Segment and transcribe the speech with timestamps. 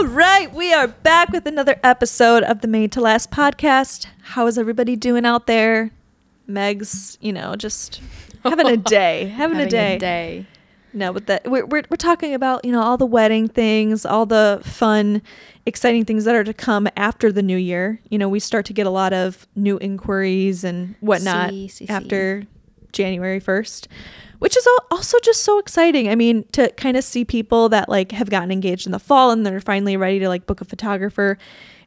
[0.00, 4.06] All right, we are back with another episode of the Made to Last podcast.
[4.22, 5.90] How is everybody doing out there?
[6.46, 8.00] Meg's, you know, just
[8.42, 9.98] having a day, having, a day.
[9.98, 10.46] day.
[10.94, 14.24] No, but that we're, we're we're talking about you know all the wedding things, all
[14.24, 15.20] the fun,
[15.66, 18.00] exciting things that are to come after the new year.
[18.08, 21.86] You know, we start to get a lot of new inquiries and whatnot See, see,
[21.86, 21.92] see.
[21.92, 22.44] after
[22.92, 23.86] January first,
[24.40, 26.08] which is also just so exciting.
[26.08, 29.30] I mean, to kind of see people that like have gotten engaged in the fall
[29.30, 31.38] and they're finally ready to like book a photographer.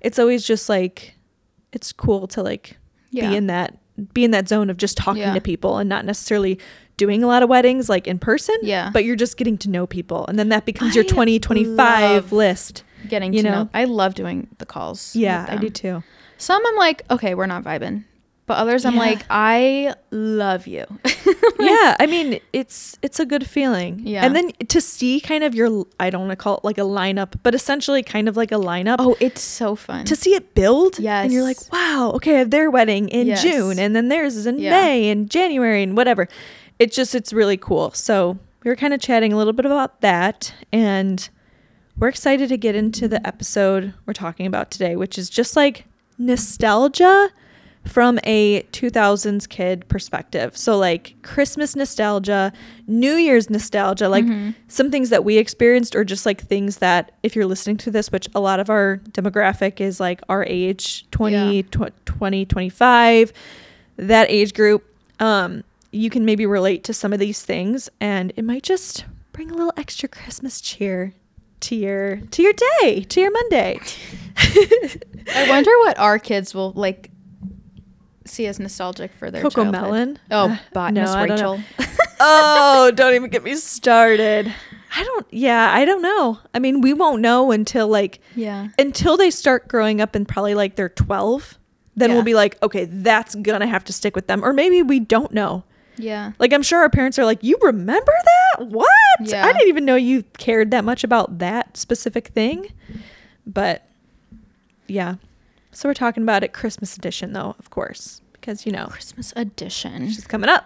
[0.01, 1.15] It's always just like
[1.71, 2.77] it's cool to like
[3.11, 3.29] Yeah.
[3.29, 3.77] be in that
[4.13, 5.33] be in that zone of just talking Yeah.
[5.35, 6.57] to people and not necessarily
[6.97, 8.89] doing a lot of weddings like in person Yeah.
[8.91, 13.33] but you're just getting to know people and then that becomes your 2025 list Getting
[13.33, 13.63] You to know.
[13.63, 13.69] know?
[13.73, 15.15] I love doing the calls.
[15.15, 16.03] yeah i do too
[16.37, 18.03] Some I'm like, okay, we're not vibing.
[18.45, 18.99] But others I'm Yeah.
[18.99, 20.85] like, I love you.
[21.59, 24.25] yeah i mean it's it's a good feeling Yeah.
[24.25, 26.81] and then to see kind of your i don't want to call it like a
[26.81, 30.05] lineup but essentially kind of like a lineup Oh, it's so fun.
[30.05, 33.41] to see it build and you're like wow okay I have their wedding in Yes.
[33.43, 34.71] june and then theirs is in Yeah.
[34.71, 36.27] may and january and whatever
[36.79, 40.01] it's just it's really cool so we were kind of chatting a little bit about
[40.01, 41.29] that and
[41.97, 45.85] we're excited to get into the episode we're talking about today which is just like
[46.17, 47.29] nostalgia
[47.85, 52.51] from a 2000s kid perspective so like christmas nostalgia
[52.87, 54.55] new year's nostalgia like Mhm.
[54.69, 58.09] some things that we experienced or just like things that if you're listening to this
[58.11, 61.61] which a lot of our demographic is like our age 20 Yeah.
[61.71, 63.33] tw- 20 25
[63.97, 64.83] that age group
[65.19, 69.51] um you can maybe relate to some of these things and it might just bring
[69.51, 71.13] a little extra christmas cheer
[71.59, 73.77] to your to your day to your monday
[75.35, 77.09] I wonder what our kids will like
[78.25, 79.81] see as nostalgic for their Coco childhood.
[79.81, 80.19] Melon?
[80.31, 81.29] Oh, Uh, but no, Miss don't.
[81.29, 81.59] Rachel.
[82.19, 84.53] oh, don't even get me started.
[84.95, 86.39] I don't yeah, I don't know.
[86.53, 88.67] I mean, we won't know until like yeah.
[88.77, 91.57] until they start growing up and probably like they're 12.
[91.95, 92.15] Then Yeah.
[92.15, 94.43] we'll be like, okay, that's gonna have to stick with them.
[94.45, 95.63] Or maybe we don't know.
[95.97, 96.31] Yeah.
[96.39, 98.11] Like I'm sure our parents are like, "You remember
[98.57, 98.67] that?
[98.67, 98.87] What?
[99.21, 99.45] Yeah.
[99.45, 102.71] I didn't even know you cared that much about that specific thing."
[103.45, 103.83] But
[104.87, 105.15] yeah.
[105.73, 110.09] So we're talking about it Christmas edition though, of course, because you know, Christmas edition.
[110.09, 110.65] she's coming up.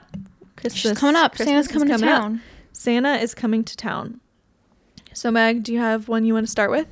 [0.71, 1.37] She's coming up.
[1.37, 2.01] Santa's is coming, to up.
[2.01, 2.41] town.
[2.73, 4.19] Santa is coming to town.
[5.13, 6.87] So Meg, do you have one you want to start with?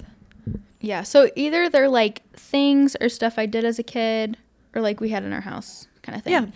[0.79, 1.03] Yeah.
[1.03, 4.37] So either they're like things or stuff I did as a kid
[4.73, 6.33] or like we had in our house kind of thing.
[6.33, 6.47] Yeah.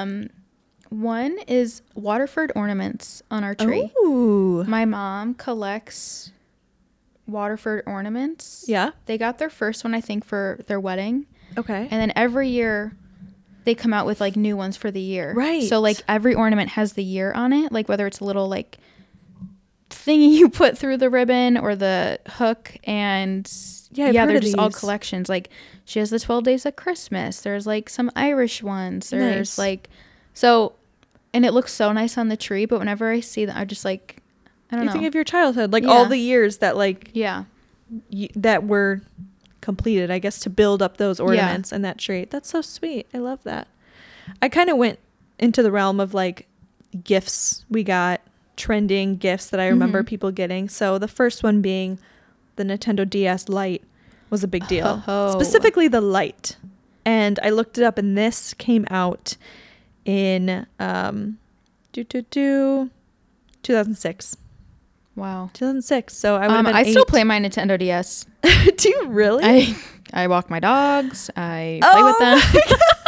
[0.00, 0.30] Um
[0.88, 3.92] one is Waterford ornaments on our tree.
[4.02, 4.64] Ooh.
[4.66, 6.32] My mom collects
[7.30, 8.64] Waterford ornaments.
[8.66, 8.90] Yeah.
[9.06, 11.26] They got their first one I think for their wedding.
[11.58, 11.82] Okay.
[11.90, 12.92] And then every year
[13.64, 15.32] they come out with like new ones for the year.
[15.34, 15.68] Right.
[15.68, 18.78] So like every ornament has the year on it, like whether it's a little like
[19.90, 23.50] thingy you put through the ribbon or the hook and
[23.92, 25.28] Yeah, I've yeah, they're just all collections.
[25.28, 25.50] Like
[25.84, 27.40] she has the 12 days of Christmas.
[27.40, 29.10] There's like some Irish ones.
[29.10, 29.58] There's Nice.
[29.58, 29.88] like
[30.34, 30.74] so
[31.32, 33.84] and it looks so nice on the tree, but whenever I see them I'm just
[33.84, 34.19] like
[34.70, 34.92] I don't you know.
[34.92, 37.44] think of your childhood, like all the years that like yeah.
[38.12, 39.02] y- that were
[39.60, 42.26] completed, I guess, to build up those ornaments and that tree.
[42.30, 43.06] That's so sweet.
[43.12, 43.68] I love that.
[44.40, 44.98] I kind of went
[45.38, 46.46] into the realm of like
[47.04, 48.20] gifts we got,
[48.56, 50.06] trending gifts that I remember Mhm.
[50.06, 50.68] people getting.
[50.68, 51.98] So the first one being
[52.56, 53.82] the Nintendo DS Lite
[54.30, 55.02] was a big deal.
[55.06, 55.32] Oh.
[55.32, 56.56] Specifically the Lite.
[57.04, 59.36] And I looked it up and this came out
[60.04, 61.38] in um
[61.92, 62.90] do do do
[63.62, 64.36] 2006.
[65.20, 65.50] Wow.
[65.52, 66.16] 2006.
[66.16, 68.26] So I would Um, I been still play my Nintendo DS.
[68.76, 69.44] Do you really?
[69.44, 69.76] I
[70.12, 71.30] I walk my dogs.
[71.36, 72.38] I play with them.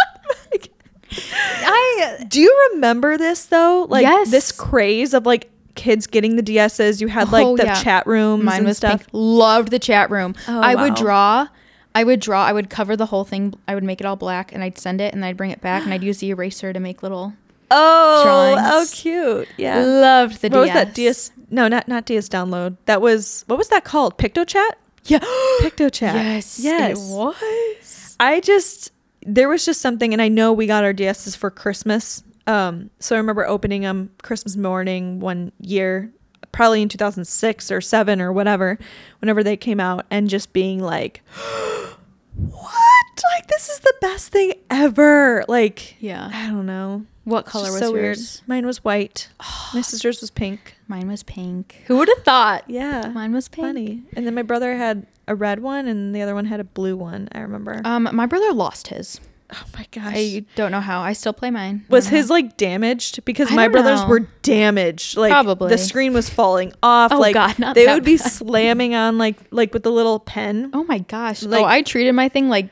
[1.14, 1.18] Oh
[1.64, 3.86] I do you remember this though?
[3.88, 4.30] Like Yes.
[4.30, 7.00] this craze of like kids getting the DSs.
[7.02, 7.82] You had like Oh, the yeah.
[7.82, 8.44] chat room.
[8.44, 9.00] Mine was stuff.
[9.00, 9.10] pink.
[9.12, 10.34] Loved the chat room.
[10.48, 10.84] Oh, I wow.
[10.84, 11.48] would draw.
[11.94, 12.42] I would draw.
[12.44, 13.52] I would cover the whole thing.
[13.68, 15.84] I would make it all black, and I'd send it, and I'd bring it back,
[15.84, 17.34] and I'd use the eraser to make little.
[17.74, 18.60] Oh, Drawings.
[18.70, 19.48] oh, cute.
[19.56, 19.82] Yeah.
[19.82, 20.94] Loved the what was that?
[20.94, 21.30] DS?
[21.52, 22.76] No, not not DS download.
[22.86, 24.16] That was what was that called?
[24.18, 24.70] PictoChat.
[25.04, 25.18] Yeah.
[25.60, 26.14] PictoChat.
[26.14, 26.58] yes.
[26.58, 26.98] Yes.
[26.98, 28.16] It was.
[28.18, 28.90] I just
[29.24, 32.24] there was just something, and I know we got our DSs for Christmas.
[32.46, 36.10] Um, so I remember opening them Christmas morning one year,
[36.50, 38.78] probably in 2006 or seven or whatever,
[39.20, 41.22] whenever they came out, and just being like,
[42.34, 43.22] "What?
[43.34, 46.30] Like this is the best thing ever!" Like, Yeah.
[46.32, 47.04] I don't know.
[47.24, 48.42] What color was so yours?
[48.42, 48.48] weird.
[48.48, 49.28] Mine was white.
[49.74, 50.74] My sister's was pink.
[50.88, 51.82] Mine was pink.
[51.86, 52.64] Who would have thought?
[52.68, 53.66] Yeah, Mine was pink.
[53.66, 54.02] funny.
[54.14, 56.96] And then my brother had a red one, and the other one had a blue
[56.96, 57.28] one.
[57.32, 57.80] I remember.
[57.84, 59.20] Um, my brother lost his.
[59.54, 60.14] Oh my gosh.
[60.16, 61.02] I don't know how.
[61.02, 61.84] I still play mine.
[61.90, 64.08] Was don't know his like damaged because I my brothers know.
[64.08, 65.68] were damaged like Probably.
[65.68, 69.36] the screen was falling off Oh, like God, not they would be slamming on like
[69.50, 71.42] like with the little pen Oh my gosh.
[71.42, 72.70] Like- oh, I treated my thing like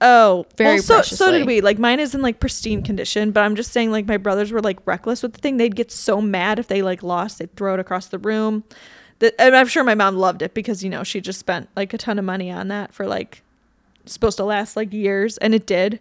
[0.00, 1.60] oh Very well, so, so did we.
[1.60, 4.60] Like mine is in like pristine condition but i'm just saying like my brothers were
[4.60, 5.56] like reckless with the thing.
[5.56, 7.38] They'd get so mad if they like lost.
[7.38, 8.64] They'd throw it across the room.
[9.20, 11.94] That and i'm sure my mom loved it because you know she just spent like
[11.94, 13.42] a ton of money on that for like
[14.04, 15.94] supposed to last like years and it did.
[15.94, 16.00] It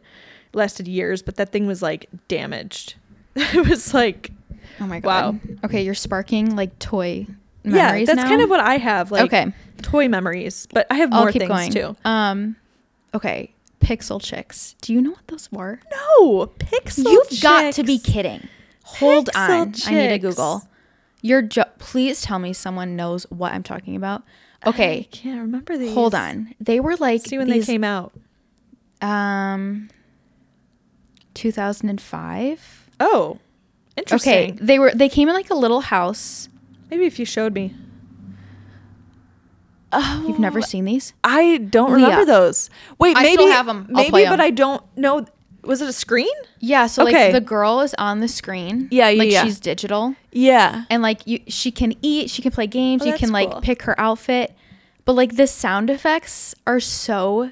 [0.53, 2.95] lasted years but that thing was like damaged.
[3.36, 4.31] It was like
[4.80, 5.33] oh my god.
[5.33, 5.39] wow.
[5.65, 7.27] Okay, you're sparking like toy
[7.63, 8.30] memories yeah that's now?
[8.30, 9.51] kind of what i have like okay,
[9.81, 11.71] toy memories but i have more things going.
[11.71, 11.95] too.
[12.06, 12.56] Um,
[13.13, 13.55] okay,
[13.86, 14.76] Pixel Chix.
[14.82, 15.80] Do you know what those were?
[15.92, 18.48] no pixel You've got to be kidding.
[18.84, 19.74] Hold Pixel on.
[19.86, 20.64] I need to Google.
[21.22, 24.24] You're jo- please tell me someone knows what I'm talking about.
[24.66, 25.00] Okay.
[25.00, 26.54] I can't remember these hold on.
[26.60, 28.14] They were like see when these, they came out
[29.02, 29.90] um
[31.36, 32.90] 2005.
[33.00, 33.40] oh
[33.98, 36.50] interesting Okay, they were they came in like a little house.
[36.90, 37.76] maybe if you showed me
[39.95, 41.13] oh You've never oh, seen these?
[41.24, 42.03] i don't Leah.
[42.06, 42.69] remember those
[43.00, 43.19] wait maybe.
[43.19, 43.86] I maybe still have 'em.
[43.89, 44.45] I'll maybe play but 'em.
[44.45, 45.25] i don't know
[45.63, 46.27] was it a screen
[46.59, 47.24] Yeah, so Okay.
[47.25, 48.88] like the girl is on the screen.
[48.92, 49.44] Yeah, yeah, like yeah.
[49.44, 50.13] she's digital.
[50.31, 53.31] yeah and like you she can eat she can play games Oh, you that's can
[53.31, 53.62] like cool.
[53.62, 54.53] pick her outfit
[55.06, 57.51] but like the sound effects are so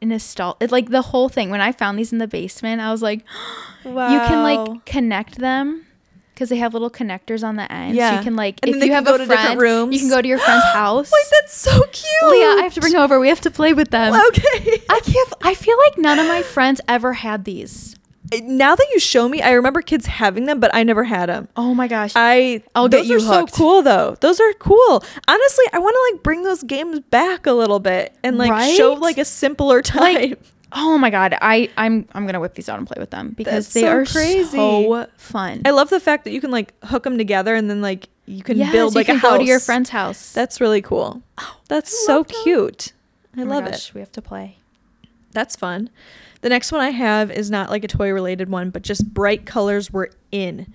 [0.00, 3.24] nostalgic like the whole thing when i found these in the basement i was like
[3.84, 5.84] wow you can like connect them
[6.38, 8.18] because they have little connectors on the end so Yeah.
[8.18, 9.92] you can like And if you have go a to different friend rooms.
[9.94, 12.80] you can go to your friend's house wait that's so cute leah i have to
[12.80, 15.98] bring them over we have to play with them okay i can't i feel like
[15.98, 17.96] none of my friends ever had these
[18.42, 21.48] now that you show me i remember kids having them but i never had them
[21.56, 23.54] oh my gosh I I'll get those you are hooked.
[23.54, 24.16] so cool though.
[24.20, 25.02] Those are cool.
[25.26, 28.92] Honestly, I want to like bring those games back a little bit and like show
[28.94, 30.02] like a simpler time.
[30.14, 30.40] like
[30.72, 33.66] oh my god i i'm i'm gonna whip these out and play with them because
[33.66, 34.56] That's they so are crazy.
[34.56, 37.80] so fun I love the fact that you can like hook them together and then
[37.80, 39.30] like you can Yes, build you like can a house.
[39.32, 41.22] go to your friend's house That's really cool.
[41.68, 42.36] That's I so them.
[42.44, 42.92] cute.
[43.36, 43.94] I Oh love gosh, it.
[43.94, 44.58] we have to play
[45.32, 45.88] That's fun.
[46.42, 49.46] The next one I have is not like a toy related one, but just bright
[49.46, 50.72] colors were in.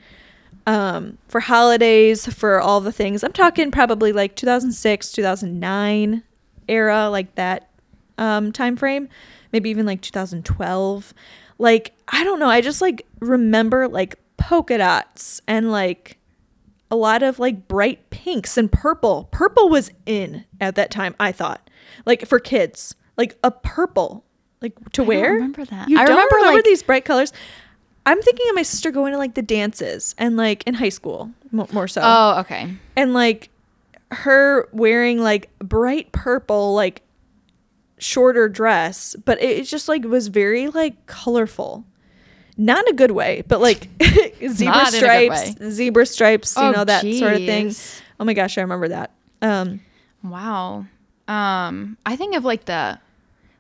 [0.66, 3.24] Um, for holidays, for all the things.
[3.24, 6.24] I'm talking probably like 2006, 2009
[6.68, 7.70] era, like that
[8.18, 9.10] um, time frame.
[9.52, 11.14] Maybe even like 2012.
[11.60, 12.50] Like I don't know.
[12.50, 16.18] I just like remember like polka dots and like
[16.92, 19.30] a lot of like bright pinks and purple.
[19.32, 21.70] Purple was in at that time, I thought.
[22.06, 24.24] Like for kids, like a purple,
[24.62, 25.18] like to wear.
[25.18, 25.34] I wear.
[25.36, 25.90] remember that.
[25.90, 27.32] You I don't remember, remember, like- these bright colors.
[28.06, 31.32] I'm thinking of my sister going to like the dances and like in high school
[31.52, 33.50] mo- more so, oh okay and like
[34.12, 37.02] her wearing like bright purple like
[38.04, 41.86] shorter dress, but it just like was very like colorful.
[42.58, 43.90] Not in a good way, but like
[44.48, 47.74] zebra Not in a good stripes, zebra stripes, you Oh, know that sort of thing.
[48.20, 49.12] Oh my gosh, I remember that.
[49.42, 49.82] Um,
[50.22, 50.86] wow
[51.28, 53.00] um i think of like the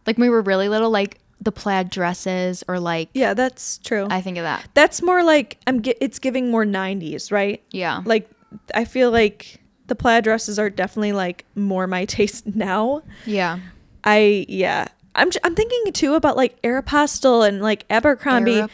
[0.05, 4.05] like when we were really little like the plaid dresses or like yeah, that's true.
[4.09, 5.81] i think of that that's more like I'm.
[5.81, 7.61] Gi- it's giving more '90s, right?
[7.71, 8.29] yeah Like,
[8.75, 13.01] I feel like the plaid dresses are definitely like more my taste now.
[13.25, 13.59] yeah
[14.03, 14.87] I yeah.
[15.15, 18.65] I'm j- I'm thinking too about like Aeropostale and like Abercrombie.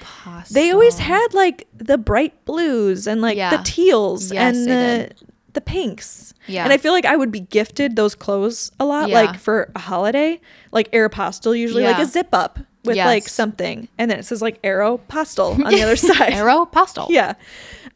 [0.52, 3.56] They always had like the bright blues and like Yeah.
[3.58, 5.12] the teals Yes, and the
[5.54, 6.34] the pinks.
[6.48, 6.64] Yeah.
[6.64, 9.16] And I feel like I would be gifted those clothes a lot, Yeah.
[9.22, 10.40] like for a holiday,
[10.72, 14.62] like Aeropostale, usually like a zip up with like something, and then it says like
[14.62, 16.34] Aeropostale on the other side.
[16.34, 17.34] arrow postal Yeah.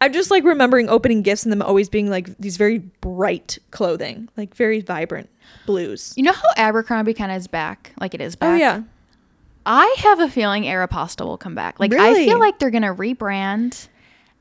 [0.01, 4.27] I'm just like remembering opening gifts and them always being like these very bright clothing,
[4.35, 5.29] like very vibrant
[5.65, 6.13] blues.
[6.17, 8.81] you know how abercrombie kind of is back like it is oh, back Oh yeah.
[9.65, 11.79] I have a feeling Aeropostale will come back.
[11.79, 13.87] Like I feel like they're gonna rebrand.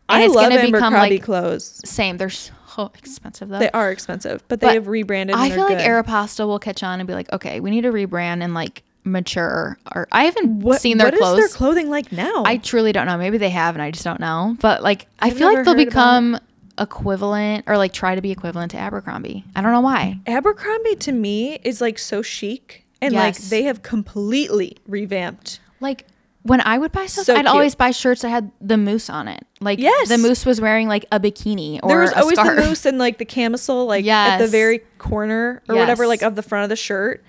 [0.09, 1.81] I it's love gonna become Abercrombie like clothes.
[1.85, 2.17] same.
[2.17, 3.61] They're so expensive though.
[3.61, 5.37] They are expensive, but they But have rebranded.
[5.37, 6.07] I and feel they're like good.
[6.07, 9.79] Aeropostale will catch on and be like, okay, we need to rebrand and like mature.
[9.95, 11.31] Or I haven't What, seen their what clothes.
[11.33, 12.43] What is their clothing like now?
[12.47, 13.19] I truly don't know.
[13.19, 14.57] Maybe they have and I just don't know.
[14.61, 16.39] But like I I've feel like they'll become
[16.79, 19.45] equivalent or like try to be equivalent to Abercrombie.
[19.55, 20.19] I don't know why.
[20.27, 25.61] Abercrombie to me is like so chic and like they have completely revamped.
[25.81, 26.07] Like
[26.45, 27.49] when I would buy stuff, So I'd cute.
[27.49, 29.45] always buy shirts that had the moose on it.
[29.61, 30.09] Like Yes.
[30.09, 32.57] the moose was wearing like a bikini or there was a always scarf.
[32.61, 36.35] the moose and like the camisole like at the very corner or whatever like of
[36.37, 37.23] the front of the shirt.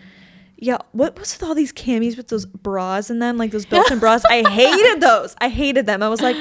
[0.65, 3.99] Yeah, what was with all these camis with those bras in them, like those built-in
[3.99, 4.23] bras?
[4.23, 5.35] I hated those.
[5.41, 6.01] I hated them.
[6.01, 6.37] I was like,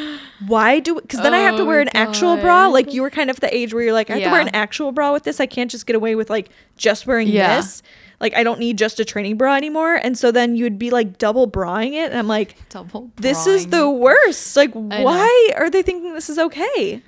[0.46, 0.94] why do?
[1.00, 2.68] Because then I have to Oh wear an actual bra.
[2.68, 4.54] Like you were kind of the age where you're like, I have to wear an
[4.54, 5.40] actual bra with this.
[5.40, 7.56] I can't just get away with like just wearing Yeah.
[7.56, 7.82] this.
[8.20, 9.96] Like I don't need just a training bra anymore.
[9.96, 13.10] And so then you would be like double braing it, and I'm like, Double.
[13.16, 14.54] this is the worst.
[14.56, 17.02] Like, why are they thinking this is okay?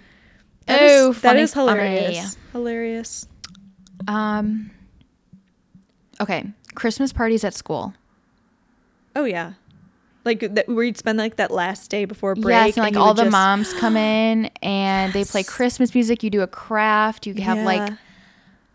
[0.67, 1.71] That is- Oh, that funny, is funny.
[1.81, 2.37] hilarious.
[2.51, 3.29] Hilarious.
[4.09, 4.73] Um.
[6.21, 7.95] Okay, Christmas parties at school.
[9.17, 9.53] Oh yeah,
[10.25, 12.53] like that where you'd spend like that last day before break.
[12.67, 16.23] yes, and like all the just- moms come in and they play Christmas music.
[16.23, 17.27] You do a craft.
[17.27, 17.93] You have like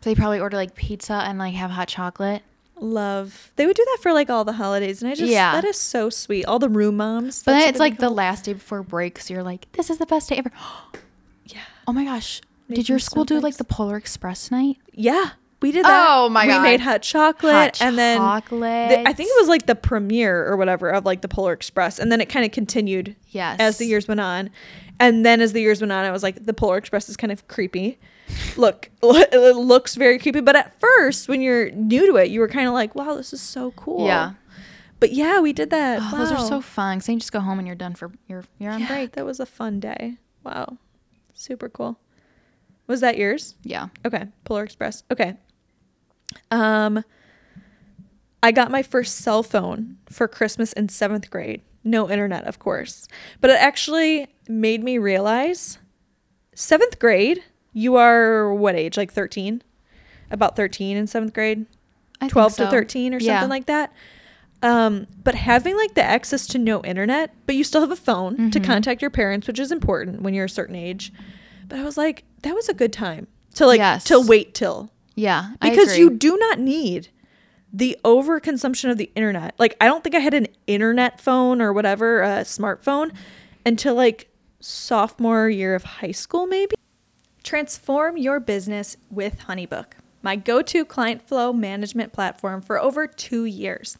[0.01, 2.41] they probably order like pizza and like have hot chocolate.
[2.79, 3.51] love.
[3.57, 5.51] They would do that for like all the holidays, and I just Yeah.
[5.53, 6.45] that is so sweet.
[6.45, 7.43] All the room moms.
[7.43, 10.05] But then it's like the last day before break, so you're like, this is the
[10.05, 10.51] best day ever.
[11.45, 12.39] yeah Oh my gosh.
[12.69, 14.77] Making Did your school do like the Polar Express night?
[14.93, 15.31] yeah.
[15.61, 16.07] We did that.
[16.09, 16.63] Oh my we God.
[16.63, 18.89] made hot chocolate, Hot and then chocolate.
[18.89, 21.99] the- I think it was like the premiere or whatever of like the Polar Express,
[21.99, 23.57] and then it kind of continued Yes.
[23.59, 24.49] as the years went on.
[25.01, 27.31] And then as the years went on, I was like, the Polar Express is kind
[27.31, 27.97] of creepy.
[28.57, 30.41] Look, it looks very creepy.
[30.41, 33.33] But at first, when you're new to it, you were kind of like, wow, this
[33.33, 34.05] is so cool.
[34.05, 34.33] Yeah.
[34.99, 35.99] But yeah, we did that.
[36.01, 36.99] Oh, Those are so fun.
[37.01, 39.13] So you just go home and you're done for you're you're on Yeah, break.
[39.13, 40.17] That was a fun day.
[40.43, 40.77] Wow.
[41.33, 41.97] Super cool.
[42.87, 43.55] Was that yours?
[43.63, 43.87] Yeah.
[44.05, 44.25] Okay.
[44.43, 45.03] Polar Express.
[45.11, 45.35] Okay.
[46.51, 47.03] Um
[48.41, 51.61] I got my first cell phone for Christmas in 7th grade.
[51.83, 53.07] No internet, of course.
[53.41, 55.77] But it actually made me realize
[56.55, 57.43] 7th grade,
[57.73, 58.95] you are what age?
[58.97, 59.61] Like 13?
[60.31, 61.65] About 13 in 7th grade?
[62.21, 63.39] I think 12 to 13 or Yeah.
[63.39, 63.91] something like that.
[64.61, 68.51] Um, but having like the access to no internet, but you still have a phone
[68.51, 68.63] to Mhm.
[68.65, 71.13] contact your parents, which is important when you're a certain age.
[71.69, 74.03] But I was like, that was a good time to like Yes.
[74.05, 75.51] to wait till Yeah.
[75.61, 77.09] Because you do not need
[77.73, 79.53] the overconsumption of the internet.
[79.59, 83.11] Like I don't think I had an internet phone or whatever, a smartphone
[83.65, 86.75] until like sophomore year of high school maybe.
[87.43, 93.97] Transform your business with HoneyBook, my go-to client flow management platform for over 2 years.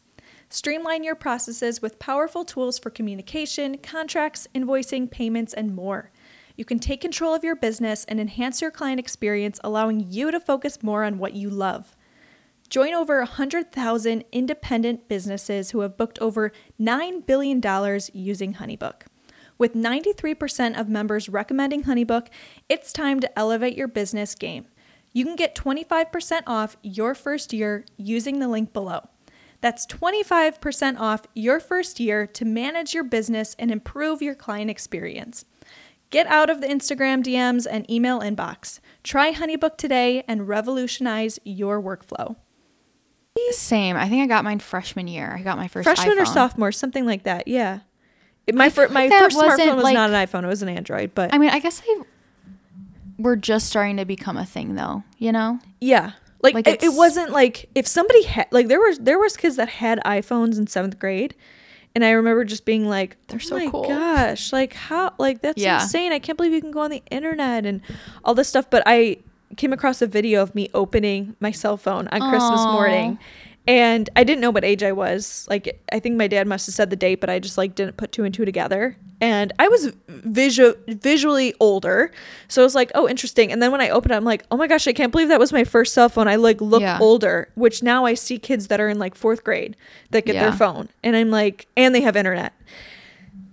[0.48, 6.10] Streamline your processes with powerful tools for communication, contracts, invoicing, payments, and more.
[6.60, 10.38] You can take control of your business and enhance your client experience, allowing you to
[10.38, 11.96] focus more on what you love.
[12.68, 17.62] Join over 100,000 independent businesses who have booked over $9 billion
[18.12, 19.04] using HoneyBook.
[19.56, 22.26] With 93% of members recommending HoneyBook,
[22.68, 24.66] it's time to elevate your business game.
[25.14, 29.08] You can get 25% off your first year using the link below.
[29.62, 35.46] That's 25% off your first year to manage your business and improve your client experience.
[36.10, 38.80] Get out of the Instagram DMs and email inbox.
[39.04, 42.36] Try HoneyBook today and revolutionize your workflow.
[43.52, 43.96] Same.
[43.96, 45.34] I think I got mine freshman year.
[45.38, 47.46] I got my first Freshman or sophomore, something like that.
[47.48, 47.80] Yeah.
[48.46, 51.12] It- my fir- my first smartphone wasn't, like- not an iPhone; it was an Android.
[51.14, 52.02] But I mean, I guess I
[53.18, 55.60] we're just starting to become a thing though, you know?
[55.80, 56.12] yeah,
[56.42, 59.56] like, Like, it, it wasn't like if somebody had like there was there was kids
[59.56, 61.34] that had iPhones in seventh grade,
[61.94, 65.42] and I remember just being like, They're "Oh so my cool." Gosh, like how like
[65.42, 65.82] that's Yeah.
[65.82, 66.12] insane!
[66.12, 67.80] I can't believe you can go on the internet and
[68.24, 69.18] all this stuff." But I
[69.56, 73.18] came across a video of me opening my cell phone on Christmas morning.
[73.66, 75.46] And I didn't know what age I was.
[75.48, 77.96] Like, I think my dad must have said the date, but I just like didn't
[77.98, 78.96] put two and two together.
[79.20, 82.10] And I was visual visually older,
[82.48, 84.56] so I was like, "Oh, interesting." And then when I opened it, I'm like, "Oh
[84.56, 86.98] my gosh, I can't believe that was my first cell phone." I like look Yeah.
[87.00, 89.76] older, which now I see kids that are in like fourth grade
[90.10, 92.54] that get their phone, and I'm like, and they have internet.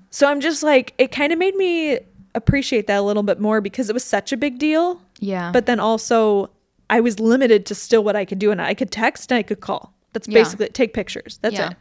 [0.10, 2.00] So I'm just like, it kind of made me
[2.34, 5.02] appreciate that a little bit more because it was such a big deal.
[5.20, 5.52] Yeah.
[5.52, 6.50] But then also,
[6.90, 9.44] I was limited to still what I could do, and I could text and I
[9.44, 9.94] could call.
[10.18, 10.42] That's Yeah.
[10.44, 11.38] basically take pictures.
[11.44, 11.70] That's Yeah.
[11.72, 11.78] it.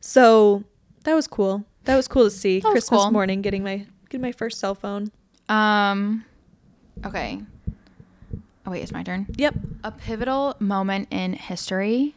[0.00, 0.64] So
[1.04, 1.64] that was cool.
[1.84, 3.10] That was cool to see That Christmas cool.
[3.12, 5.12] morning getting my getting my first cell phone.
[5.48, 6.24] um
[7.04, 7.40] okay.
[8.66, 9.26] Oh wait, it's my turn.
[9.36, 9.54] Yep.
[9.84, 12.14] A pivotal moment in history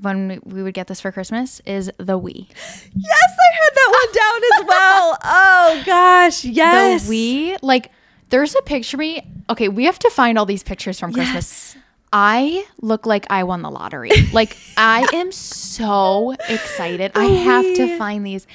[0.00, 2.48] when we- would get this for Christmas is the Wii.
[2.48, 5.18] Yes, I had that one down as well.
[5.24, 7.06] Oh gosh, yes.
[7.08, 7.90] The Wii, like
[8.30, 9.22] there's a picture me.
[9.50, 11.74] Okay, we have to find all these pictures from Christmas.
[11.74, 11.82] Yes.
[12.12, 14.10] I look like I won the lottery.
[14.32, 17.12] Like I am so excited.
[17.14, 18.46] I have to find these.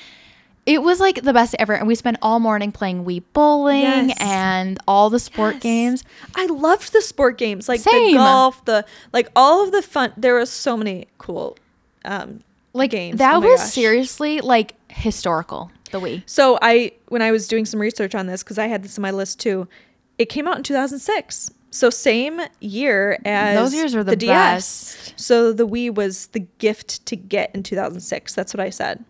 [0.66, 4.18] It was like the best ever, and we spent all morning playing Wii bowling Yes.
[4.20, 5.64] and all the sport Yes.
[5.64, 6.04] games.
[6.36, 10.14] I loved the sport games, like the golf, the like all of the fun.
[10.18, 11.58] There was so many cool
[12.06, 12.42] um,
[12.74, 13.18] Like games.
[13.18, 13.72] that Oh was gosh.
[13.72, 15.72] seriously like historical.
[15.92, 16.22] The Wii.
[16.28, 19.02] So I, when I was doing some research on this, because I had this in
[19.02, 19.68] my list too,
[20.20, 21.52] it came out in 2006.
[21.72, 25.20] So same year as Those years were the best.
[25.20, 28.36] So the Wii was the gift to get in 2006.
[28.36, 29.04] That's what I said.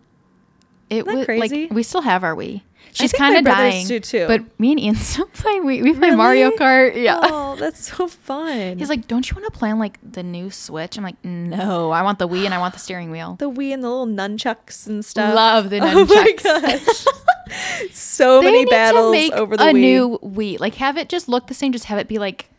[0.92, 1.62] It was crazy?
[1.62, 2.62] like we still have our Wii.
[2.94, 4.26] She's kind of dying do, too.
[4.26, 5.82] But me and Ian still play Wii.
[5.82, 6.94] We play Mario Kart.
[7.00, 7.20] Yeah.
[7.22, 8.78] Oh, that's so fun.
[8.78, 11.90] He's like, "Don't you want to play on like the new Switch?" I'm like, "No,
[11.90, 14.06] I want the Wii and I want the steering wheel." the Wii and the little
[14.06, 15.34] nunchucks and stuff.
[15.34, 16.42] Love the Oh my nunchucks.
[16.44, 17.90] gosh.
[17.92, 19.80] so They many battles over the a Wii.
[19.80, 20.60] new Wii.
[20.60, 21.72] Like, have it just look the same.
[21.72, 22.50] Just have it be like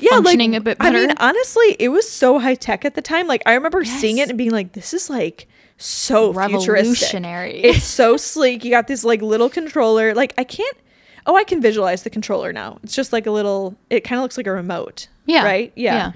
[0.00, 3.02] yeah, functioning like, a bit I mean, honestly, it was so high tech at the
[3.02, 3.26] time.
[3.28, 5.48] Like I remember seeing it and being like, "This is like
[5.78, 6.32] so
[6.64, 7.08] futuristic.
[7.64, 8.64] It's so sleek.
[8.64, 10.14] You got this like little controller.
[10.14, 10.76] Like I can't.
[11.26, 12.78] Oh, I can visualize the controller now.
[12.82, 13.76] It's just like a little.
[13.90, 15.08] It kind of looks like a remote.
[15.26, 15.72] yeah, Right.
[15.74, 16.12] Yeah.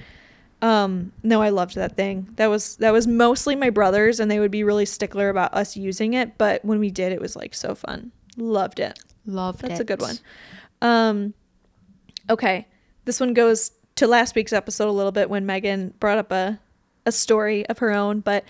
[0.62, 1.12] Um.
[1.23, 2.29] No, I loved that thing.
[2.37, 5.76] That was that was mostly my brothers, and they would be really stickler about us
[5.76, 6.37] using it.
[6.38, 8.12] But when we did, it was like so fun.
[8.37, 8.99] Loved it.
[9.26, 9.83] Loved That's it.
[9.83, 10.19] a good one.
[10.83, 11.35] Um,
[12.29, 12.67] okay,
[13.05, 16.61] this one goes to last week's episode a little bit when Megan brought up a
[17.07, 18.21] a story of her own.
[18.21, 18.45] But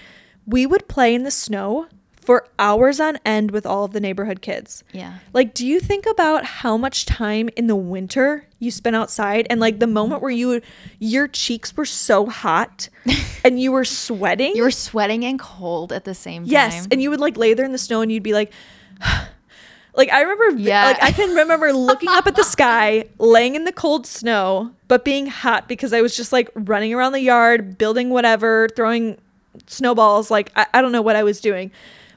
[0.46, 1.86] we would play in the snow
[2.20, 4.84] for hours on end with all of the neighborhood kids.
[4.92, 5.18] Yeah.
[5.32, 9.58] Like, do you think about how much time in the winter you spent outside and
[9.58, 10.60] like the moment where you
[10.98, 12.88] your cheeks were so hot
[13.44, 14.54] and you were sweating?
[14.54, 16.52] You were sweating and cold at the same time.
[16.52, 18.52] Yes, and you would like lay there in the snow and you'd be like
[19.94, 20.84] like I remember Yeah.
[20.84, 25.04] like I can remember looking up at the sky, laying in the cold snow, but
[25.04, 29.18] being hot because I was just like running around the yard, building whatever, throwing
[29.66, 31.70] snowballs, like I, I don't know what I was doing.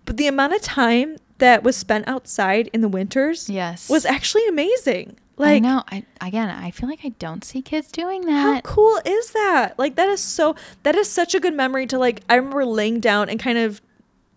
[0.06, 3.90] But the amount of time that was spent outside in the winters Yes.
[3.90, 5.18] was actually amazing.
[5.38, 5.84] I Like know.
[5.90, 8.32] I again, I feel like I don't see kids doing that.
[8.32, 9.78] how cool is that?
[9.80, 13.00] Like that is so that is such a good memory to like I remember laying
[13.00, 13.82] down and kind of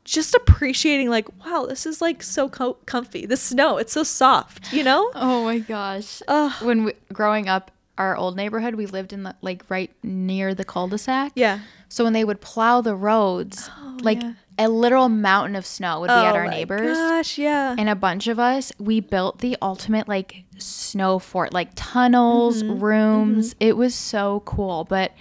[0.04, 3.26] just appreciating like wow, this is like so co- comfy.
[3.26, 5.10] The snow, it's so soft, you know?
[5.14, 6.22] Oh my gosh.
[6.28, 6.52] Ugh.
[6.64, 10.64] When we, growing up, our old neighborhood, we lived in the like right near the
[10.64, 11.32] cul-de-sac.
[11.34, 11.60] Yeah.
[11.88, 13.70] So when they would plow the roads,
[14.02, 14.32] like yeah.
[14.58, 16.96] a literal mountain of snow would be at Oh our my neighbors.
[16.96, 17.74] Gosh, yeah.
[17.78, 22.80] And a bunch of us, we built the ultimate like snow fort, like tunnels, Mm-hmm.
[22.84, 23.54] rooms.
[23.60, 24.84] It was so cool.
[24.84, 25.12] But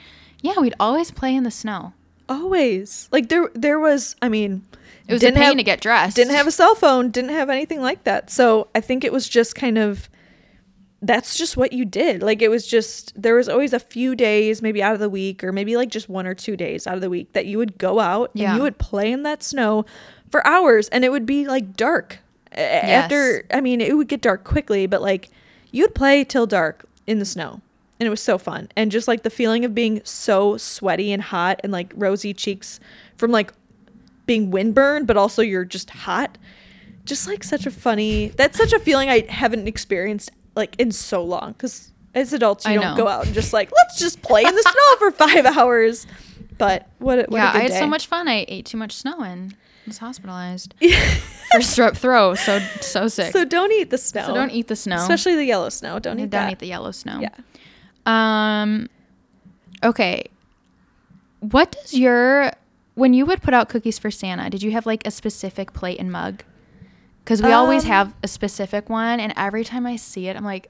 [0.41, 1.93] yeah, we'd always play in the snow.
[2.28, 3.08] Always.
[3.12, 4.63] Like there there was I mean
[5.08, 6.15] It was a didn't pain have- to get dressed.
[6.15, 8.30] Didn't have a cell phone, didn't have anything like that.
[8.30, 10.10] So I think it was just kind of
[11.01, 12.21] that's just what you did.
[12.23, 15.43] Like it was just there was always a few days maybe out of the week
[15.43, 17.77] or maybe like just one or two days out of the week that you would
[17.77, 18.49] go out Yeah.
[18.49, 19.86] and you would play in that snow
[20.31, 22.19] for hours and it would be like dark.
[22.53, 25.29] A- After I mean it would get dark quickly, but like
[25.71, 27.62] you'd play till dark in the snow.
[27.99, 28.69] And it was so fun.
[28.75, 32.79] And just like the feeling of being so sweaty and hot and like rosy cheeks
[33.17, 33.53] from like
[34.25, 36.38] being windburned, but also you're just hot.
[37.05, 38.29] Just like such a funny.
[38.29, 41.54] That's such a feeling I haven't experienced like in so long.
[41.54, 43.04] Because as adults, you I don't know.
[43.04, 46.08] go out and just like let's just play in the snow for five hours.
[46.58, 47.30] But what?
[47.30, 47.80] What yeah, I had day.
[47.80, 48.28] so much fun.
[48.28, 52.38] I ate too much snow and was hospitalized for strep throat.
[52.38, 53.32] So so sick.
[53.34, 54.28] So don't eat the snow.
[54.28, 54.96] So don't eat the snow.
[54.96, 56.00] especially the yellow snow.
[56.00, 56.39] Don't eat that.
[56.39, 56.52] don't that.
[56.54, 57.20] eat the yellow snow.
[57.20, 57.32] Yeah.
[58.06, 58.89] Um.
[59.84, 60.26] Okay.
[61.39, 62.52] What does your
[62.96, 64.50] when you would put out cookies for Santa?
[64.50, 66.44] Did you have like a specific plate and mug?
[67.25, 70.45] Because we always Um, have a specific one, and every time I see it, I'm
[70.45, 70.69] like,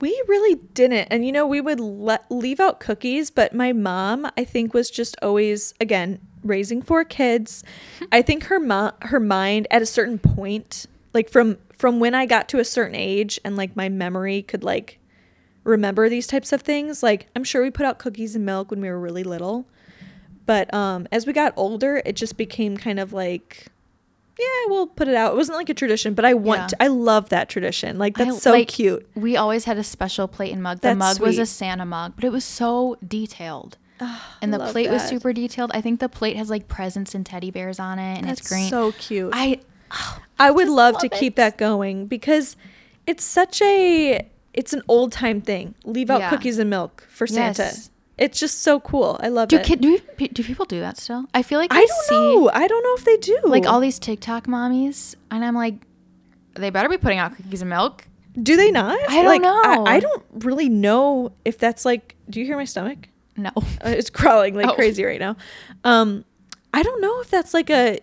[0.00, 1.08] We really didn't.
[1.12, 4.90] And you know, we would let leave out cookies, but my mom, I think, was
[4.90, 7.62] just always again raising four kids.
[8.12, 12.26] I think her mom her mind at a certain point, like from from when I
[12.26, 14.98] got to a certain age and like my memory could like
[15.64, 18.80] remember these types of things, like I'm sure we put out cookies and milk when
[18.80, 19.66] we were really little.
[20.46, 23.68] But um as we got older, it just became kind of like
[24.38, 25.32] yeah, we'll put it out.
[25.32, 26.66] It wasn't like a tradition, but I want Yeah.
[26.68, 27.98] to, I love that tradition.
[27.98, 29.06] Like I- that's so like, cute.
[29.14, 30.78] we always had a special plate and mug.
[30.78, 31.46] The That's mug was a.
[31.46, 33.76] Santa mug, but it was so detailed.
[34.40, 35.70] and the love plate was super detailed.
[35.74, 38.48] I think the plate has like presents and teddy bears on it, and That's it's
[38.48, 38.68] green.
[38.68, 39.30] so cute.
[39.32, 39.60] I
[40.40, 42.56] I would just love, to love keep that going because
[43.06, 45.74] it's such a it's an old time thing.
[45.84, 46.30] Leave out Yeah.
[46.30, 47.62] cookies and milk for Santa.
[47.64, 47.90] Yes.
[48.18, 49.18] It's just so cool.
[49.22, 49.64] I love do it.
[49.64, 49.98] kid do
[50.32, 51.24] do people do that still?
[51.34, 52.50] I feel like I don't see, know.
[52.52, 53.38] I don't know if they do.
[53.44, 55.74] like all these TikTok mommies, and I'm like,
[56.54, 58.06] they better be putting out cookies and milk.
[58.40, 58.98] do they not?
[59.08, 59.60] I don't Like, know.
[59.64, 62.14] I, I don't really know if that's like.
[62.28, 63.08] Do you hear my stomach?
[63.36, 64.74] No, Uh, it's crawling like Oh.
[64.74, 65.36] crazy right now.
[65.84, 66.24] Um,
[66.74, 67.98] I don't know if that's like a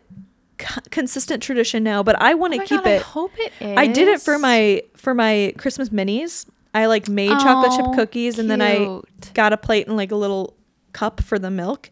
[0.58, 3.02] co- consistent tradition now, but I want Oh to my keep God, I it.
[3.04, 3.78] hope it is.
[3.78, 6.46] I did it for my for my Christmas minis.
[6.74, 9.00] I like made chocolate chip cookies and then I
[9.34, 10.56] got a plate and like a little
[10.94, 11.90] cup for the milk.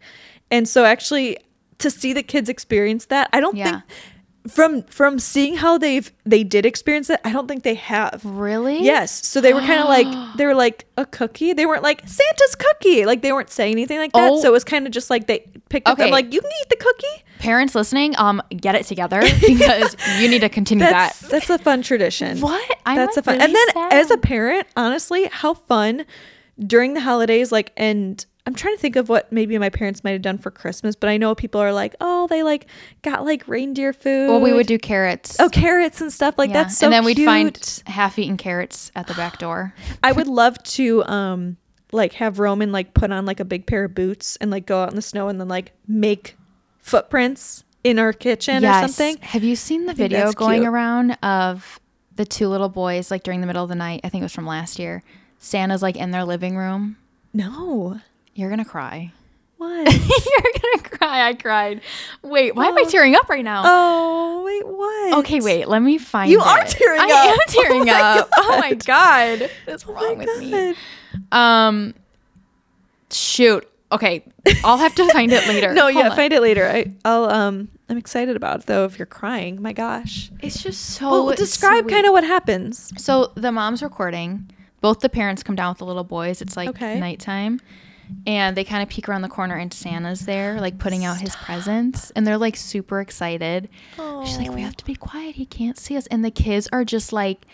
[0.52, 1.38] And so actually
[1.80, 3.72] to see the kids experience that, I don't Yeah.
[3.72, 3.84] think
[4.48, 8.22] from from seeing how they've they did experience it, I don't think they have.
[8.24, 8.82] Really?
[8.82, 9.28] Yes.
[9.28, 11.54] So they were kind of like they were like a cookie.
[11.54, 13.06] They weren't like Santa's cookie.
[13.06, 14.32] Like they weren't saying anything like that.
[14.32, 14.42] Oh.
[14.42, 16.00] So it was kind of just like they picked up.
[16.00, 17.24] I'm like, you can eat the cookie.
[17.39, 21.30] Parents listening, um, get it together because you need to continue That's that.
[21.32, 22.39] that's a fun tradition.
[22.39, 22.78] What?
[22.86, 23.39] I'm that's like a fun.
[23.39, 26.06] really and then as a parent, honestly, how fun
[26.65, 27.52] during the holidays.
[27.52, 30.50] Like, and I'm trying to think of what maybe my parents might have done for
[30.52, 32.67] Christmas, but I know people are like, oh, they like
[33.02, 34.30] got like reindeer food.
[34.30, 35.38] Well, we would do carrots.
[35.39, 36.63] oh carrots and stuff like Yeah.
[36.63, 37.26] that's so and then we'd cute.
[37.26, 39.73] find half-eaten carrots at the back door.
[40.04, 41.58] I would love to um
[41.91, 44.82] like have Roman like put on like a big pair of boots and like go
[44.82, 46.37] out in the snow and then like make
[46.88, 49.17] footprints in our kitchen or something.
[49.21, 50.67] Have you seen the video going cute.
[50.67, 51.80] around of
[52.15, 54.02] the two little boys like during the middle of the night?
[54.04, 55.04] I think it was from last year.
[55.38, 56.97] Santa's like in their living room.
[57.34, 58.00] No.
[58.34, 59.12] You're gonna cry.
[59.58, 59.91] What?
[59.91, 61.28] You're gonna cry.
[61.30, 61.82] I cried.
[62.21, 62.89] Wait, why am I Oh.
[62.89, 63.63] tearing up right now?
[63.65, 65.19] oh, wait, what?
[65.26, 65.67] Okay, wait.
[65.67, 66.30] Let me find.
[66.32, 67.12] You are tearing I up.
[67.12, 68.30] I am tearing Oh up.
[68.38, 69.39] Oh my God.
[69.39, 70.76] god, what's Oh wrong with me?
[71.32, 71.93] Um,
[73.12, 73.67] shoot.
[73.91, 74.26] Okay,
[74.63, 75.73] I'll have to find it later.
[75.78, 76.15] No, Hold yeah, on.
[76.15, 76.65] find it later.
[76.67, 78.84] I, I'll um, I'm excited about it though.
[78.86, 80.30] If you're crying, my gosh.
[80.41, 81.10] It's just so.
[81.26, 82.91] Well, describe kind of what happens.
[83.02, 84.50] So the mom's recording.
[84.82, 86.41] Both the parents come down with the little boys.
[86.41, 87.00] It's like Okay.
[87.00, 87.60] nighttime.
[88.26, 91.36] And they kind of peek around the corner and Santa's there, like putting out his
[91.38, 92.12] presents.
[92.12, 93.69] And they're like super excited.
[94.26, 95.36] She's like, We have to be quiet.
[95.36, 96.08] He can't see us.
[96.08, 97.45] And the kids are just like,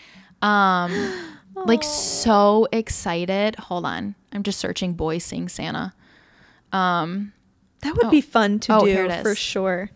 [0.42, 0.92] um,
[1.54, 3.56] like so excited.
[3.56, 4.14] Hold on.
[4.32, 5.92] I'm just searching boys seeing Santa.
[6.74, 7.32] Um,
[7.82, 8.10] That would Oh.
[8.10, 9.90] be fun to Oh, do for sure.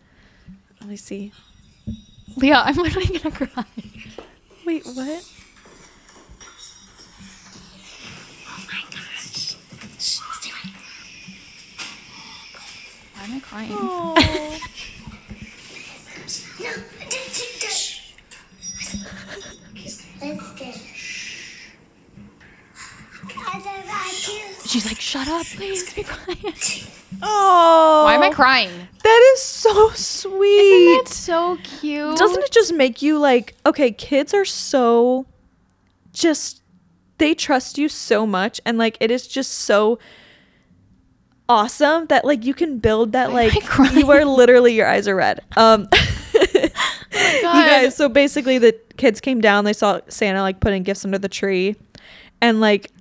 [0.79, 1.33] Let me see.
[2.37, 3.65] Leah, I'm literally gonna cry.
[4.65, 5.23] Wait, what?
[13.15, 13.71] Why am I crying?
[13.81, 14.15] Oh.
[16.59, 16.71] No,
[17.09, 17.87] take that.
[20.21, 20.77] Let's get.
[23.37, 24.27] I don't like
[24.69, 26.87] She's like, Shut up, please be quiet.
[27.23, 28.03] oh.
[28.05, 28.69] Why am I crying?
[29.03, 30.47] That is so sweet.
[30.47, 32.15] Isn't that so cute?
[32.15, 35.25] Doesn't it just make you like, okay, kids are so
[36.13, 36.61] just
[37.17, 39.97] they trust you so much and like it is just so
[41.47, 45.07] awesome that like you can build that Why I like you are literally your eyes
[45.07, 45.39] are red.
[45.57, 45.87] Um
[46.53, 46.69] you
[47.11, 51.27] guys, so basically the kids came down, they saw Santa like putting gifts under the
[51.27, 51.75] tree
[52.39, 52.91] and like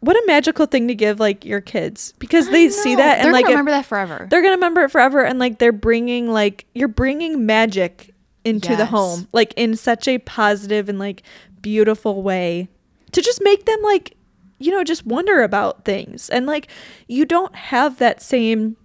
[0.00, 3.32] what a magical thing to give like your kids because they see that and they're
[3.32, 4.26] like gonna it- remember that forever.
[4.30, 8.86] they're gonna remember it forever and like they're bringing like you're bringing magic into the
[8.86, 11.22] home like in such a positive and like
[11.60, 12.68] beautiful way
[13.12, 14.16] to just make them like
[14.58, 16.68] you know just wonder about things and like
[17.08, 18.76] you don't have that same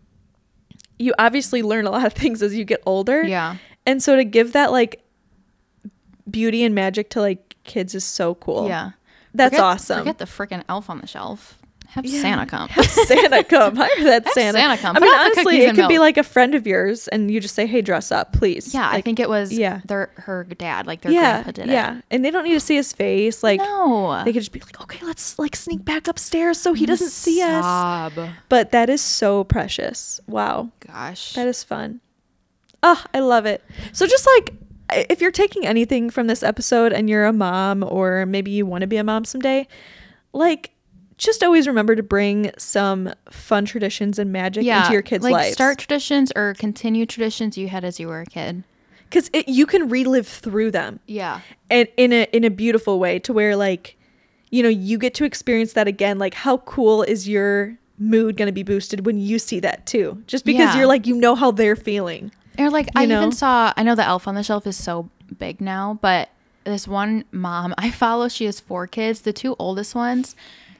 [1.00, 3.58] you obviously learn a lot of things as you get older Yeah.
[3.86, 5.04] and so to give that like
[6.30, 8.92] beauty and magic to like kids is so cool Yeah.
[9.34, 11.58] That's Forget- awesome Forget the freaking elf on the shelf.
[11.88, 12.22] Have Yeah.
[12.22, 12.70] Santa come.
[12.70, 13.76] Have Santa come.
[13.76, 14.58] Hire that Have Santa.
[14.58, 14.96] Santa come.
[14.96, 17.54] I Put mean, honestly, it could be like a friend of yours, and you just
[17.54, 19.82] say, "Hey, dress up, please." yeah, I think it was yeah.
[19.86, 22.76] their her dad, like their yeah, grandpa did yeah, and they don't need to see
[22.76, 23.44] his face.
[23.44, 23.64] Like, it.
[23.64, 24.24] No.
[24.26, 27.44] they could just be like, "Okay, let's like sneak back upstairs so he doesn't see
[27.44, 28.30] us." Sob.
[28.50, 30.20] But that is so precious.
[30.26, 31.34] Wow, Gosh.
[31.34, 32.00] that is fun.
[32.82, 33.64] Oh, I love it.
[33.92, 34.54] So just like
[34.92, 38.82] if you're taking anything from this episode and you're a mom or maybe you want
[38.82, 39.68] to be a mom someday,
[40.34, 40.72] like
[41.18, 45.32] just always remember to bring some fun traditions and magic yeah, into your kids' like
[45.34, 45.54] lives.
[45.54, 48.64] start traditions or continue traditions you had as you were a kid.
[49.10, 51.42] because you can relive through them Yeah.
[51.70, 53.96] and in a in a beautiful way to where like
[54.50, 58.48] you know you get to experience that again like how cool is your mood going
[58.48, 60.78] to be boosted when you see that too just because Yeah.
[60.78, 63.20] you're like you know how they're feeling Or like I know?
[63.20, 66.30] even saw I know the elf on the shelf is so big now, but
[66.64, 69.22] this one mom I follow, she has four kids.
[69.22, 70.36] The two oldest ones,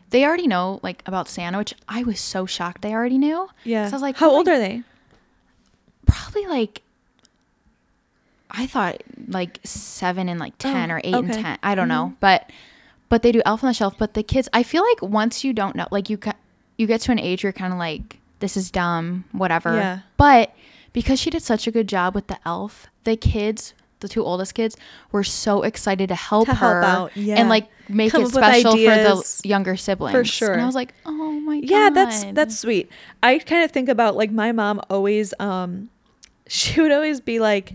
[0.10, 3.50] they already know like about Santa, which I was so shocked they already knew.
[3.64, 4.84] yeah So I was like, how oh old are they
[6.06, 6.82] Probably like
[8.52, 11.58] I thought like seven and like ten Oh, or eight and ten.
[11.64, 12.16] I don't know, mm-hmm.
[12.20, 12.50] but
[13.10, 13.96] but they do elf on the shelf.
[13.98, 16.20] But the kids, I feel like once you don't know, like you
[16.78, 19.76] you get to an age where you're kind of like this is dumb, whatever.
[19.76, 20.00] Yeah.
[20.18, 20.54] But
[20.94, 24.54] because she did such a good job with the elf, the kids, the two oldest
[24.54, 24.78] kids,
[25.12, 27.36] were so excited to help To her out, yeah.
[27.36, 30.14] and like make Come it special for the younger siblings.
[30.16, 30.54] For sure.
[30.54, 31.70] And I was like, oh my god.
[31.70, 32.90] yeah that's that's sweet
[33.22, 35.90] i kind of think about like my mom always um
[36.48, 37.74] she would always be like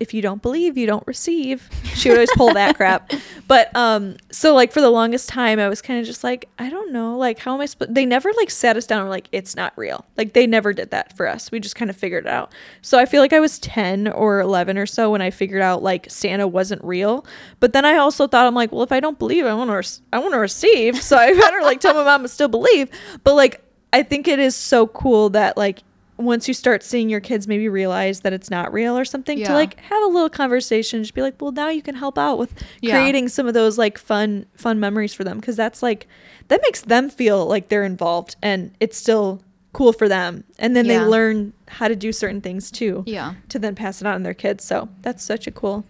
[0.00, 1.68] if you don't believe, you don't receive.
[1.94, 3.12] She would always pull that crap.
[3.48, 6.70] But um, so like for the longest time, I was kind of just like, I
[6.70, 7.66] don't know, like how am I?
[7.66, 7.88] Sp-?
[7.88, 10.04] They never like sat us down and were like, it's not real.
[10.16, 11.50] Like they never did that for us.
[11.50, 12.52] We just kind of figured it out.
[12.82, 15.82] So I feel like I was ten or eleven or so when I figured out
[15.82, 17.26] like Santa wasn't real.
[17.58, 20.00] But then I also thought I'm like, well, if I don't believe, I want to,
[20.12, 21.02] I want to receive.
[21.02, 22.88] So I better like tell my mom to still believe.
[23.24, 25.82] But like I think it is so cool that like
[26.18, 29.52] once you start seeing your kids maybe realize that it's not real or something to
[29.52, 32.52] like have a little conversation just be like well now you can help out with
[32.80, 32.98] Yeah.
[32.98, 36.06] creating some of those like fun fun memories for them because that's like
[36.48, 39.40] that makes them feel like they're involved and it's still
[39.72, 40.98] cool for them and then Yeah.
[40.98, 43.34] they learn how to do certain things too Yeah.
[43.50, 45.84] to then pass it on to their kids so that's such a cool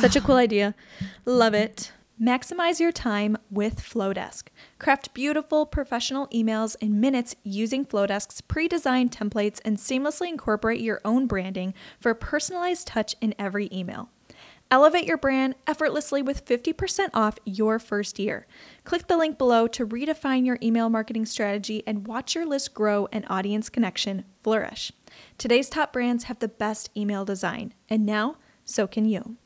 [0.00, 0.74] such a cool idea.
[1.26, 1.92] Love it.
[2.20, 4.44] Maximize your time with Flodesk.
[4.78, 11.02] Craft beautiful professional emails in minutes using Flodesk's pre designed templates and seamlessly incorporate your
[11.04, 14.08] own branding for a personalized touch in every email.
[14.70, 18.46] Elevate your brand effortlessly with 50% off your first year.
[18.84, 23.08] Click the link below to redefine your email marketing strategy and watch your list grow
[23.12, 24.90] and audience connection flourish.
[25.36, 29.36] Today's top brands have the best email design, and now so can you.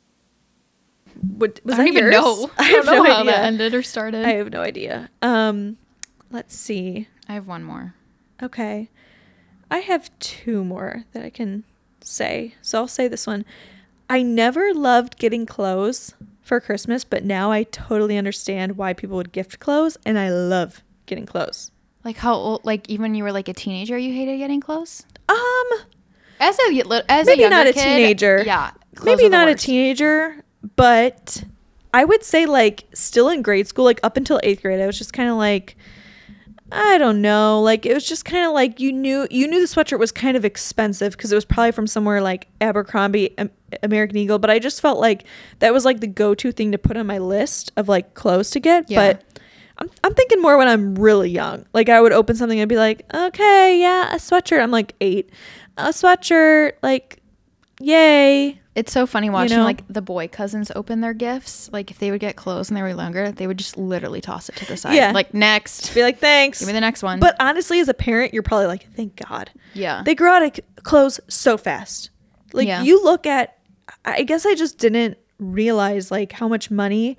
[1.37, 2.13] What, was I don't that even yours?
[2.25, 2.51] know.
[2.59, 3.33] I I have don't know no how idea.
[3.33, 4.25] that ended or started.
[4.25, 5.11] I have no idea.
[5.23, 5.77] Um,
[6.31, 7.09] let's see.
[7.29, 7.95] I have one more.
[8.43, 8.89] Okay.
[9.71, 11.65] I have two more that I can
[12.01, 12.55] say.
[12.63, 13.45] So I'll say this one.
[14.09, 19.31] I never loved getting clothes for Christmas, but now I totally understand why people would
[19.31, 21.71] gift clothes and I love getting clothes.
[22.03, 22.65] Like how old?
[22.65, 25.05] Like even you were like a teenager, you hated getting clothes.
[25.29, 25.67] Um,
[26.41, 28.43] As a y- as maybe a younger not a kid, teenager.
[28.45, 28.71] Yeah,
[29.05, 30.40] maybe are the not a teenager,
[30.77, 31.45] but
[31.93, 34.99] I would say like still in grade school, like up until eighth grade, I was
[34.99, 35.77] just kind of like,
[36.73, 39.67] I don't know, like it was just kind of like you knew you knew the
[39.67, 43.51] sweatshirt was kind of expensive because it was probably from somewhere like Abercrombie, Am-
[43.83, 45.25] American Eagle, but I just felt like
[45.59, 48.51] that was like the go to thing to put on my list of like clothes
[48.51, 49.13] to get, Yeah.
[49.13, 49.25] but.
[49.79, 51.65] I'm, I'm thinking more when I'm really young.
[51.73, 54.61] Like I would open something and be like, okay, yeah, a sweatshirt.
[54.63, 55.31] I'm like eight,
[55.79, 57.20] a sweatshirt, like,
[57.81, 58.61] yay.
[58.77, 59.65] It's so funny watching know?
[59.65, 61.69] like the boy cousins open their gifts.
[61.73, 64.49] Like if they would get clothes and they were younger, they would just literally toss
[64.49, 64.95] it to the side.
[64.95, 65.11] Yeah.
[65.11, 66.61] Like next, Be like, thanks.
[66.61, 67.19] give me the next one.
[67.19, 69.51] But honestly, as a parent, you're probably like, thank God.
[69.75, 72.11] yeah, They grow out of clothes so fast.
[72.53, 72.83] Like Yeah.
[72.83, 73.59] you look at,
[74.05, 77.19] I guess I just didn't realize like how much money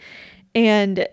[0.55, 1.05] and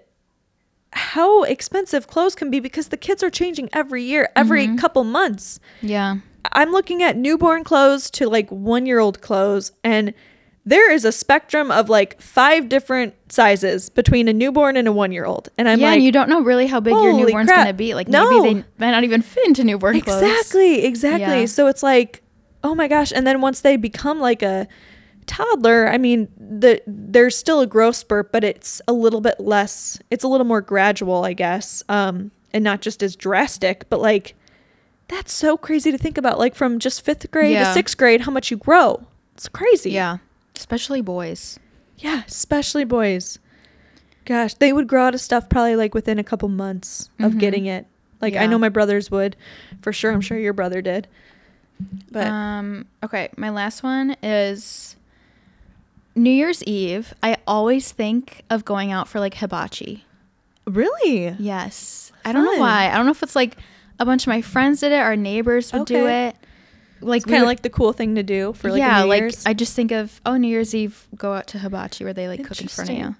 [0.92, 4.76] how expensive clothes can be because the kids are changing every year, every Mm-hmm.
[4.76, 5.58] couple months.
[5.82, 6.16] yeah,
[6.52, 10.14] I'm looking at newborn clothes to like one year old clothes, and
[10.64, 15.12] there is a spectrum of like five different sizes between a newborn and a one
[15.12, 15.48] year old.
[15.56, 15.86] And I'm yeah.
[15.86, 17.60] like, and you don't know really how big your newborn's crap.
[17.60, 17.94] gonna be.
[17.94, 18.42] Like No.
[18.42, 20.22] maybe they might not even fit into newborn clothes.
[20.22, 21.40] Exactly, exactly.
[21.40, 21.46] Yeah.
[21.46, 22.22] So it's like,
[22.62, 23.12] oh my gosh.
[23.12, 24.68] And then once they become like a
[25.26, 29.98] toddler, I mean, the there's still a growth spurt, but it's a little bit less.
[30.10, 33.88] It's a little more gradual, I guess, um, and not just as drastic.
[33.88, 34.34] But like,
[35.08, 36.38] that's so crazy to think about.
[36.38, 37.64] Like from just fifth grade Yeah.
[37.68, 39.06] to sixth grade, how much you grow.
[39.34, 39.90] It's crazy.
[39.92, 40.18] Yeah,
[40.56, 41.58] especially boys.
[41.98, 43.38] Yeah, especially boys.
[44.24, 47.38] Gosh, they would grow out of stuff probably like within a couple months of Mhm.
[47.38, 47.86] getting it.
[48.20, 49.36] Like I know my brothers would,
[49.80, 50.10] for sure.
[50.12, 51.06] I'm sure your brother did.
[52.10, 54.96] But um, okay, my last one is
[56.16, 57.14] New Year's Eve.
[57.22, 60.04] I always think of going out for like hibachi.
[60.66, 62.12] really, Yes.
[62.24, 62.90] I don't know why.
[62.90, 63.56] I don't know if it's like
[63.98, 66.36] a bunch of my friends did it, our neighbors would do it.
[67.00, 69.74] Like kind of like the cool thing to do for like yeah, like I just
[69.76, 72.66] think of oh New Year's Eve, go out to hibachi where they like cook in
[72.68, 73.14] front of you.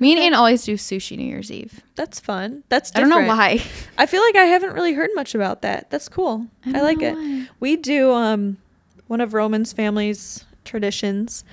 [0.00, 0.26] Me and Okay.
[0.26, 1.80] Ann always do sushi New Year's Eve.
[1.94, 2.64] That's fun.
[2.68, 3.62] That's I don't know why.
[3.98, 5.90] I feel like I haven't really heard much about that.
[5.90, 6.48] That's cool.
[6.66, 7.14] I I, like it.
[7.14, 7.46] why.
[7.60, 8.56] We do um
[9.06, 11.44] one of Roman's family's traditions